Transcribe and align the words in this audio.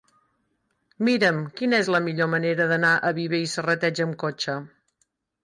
Mira'm 1.09 1.37
quina 1.61 1.81
és 1.83 1.91
la 1.97 2.01
millor 2.07 2.31
manera 2.35 2.67
d'anar 2.73 2.95
a 2.95 3.13
Viver 3.19 3.43
i 3.45 3.53
Serrateix 3.53 4.03
amb 4.09 4.19
cotxe. 4.27 4.59